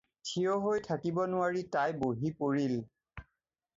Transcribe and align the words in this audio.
থিয় 0.27 0.53
হৈ 0.63 0.79
থাকিব 0.87 1.19
নোৱাৰি 1.33 1.61
তাই 1.75 1.95
বহি 2.05 2.33
পৰিল। 2.41 2.77